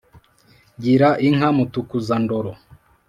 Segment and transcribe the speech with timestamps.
[0.81, 2.51] Gira inka Mutukuza-ndoro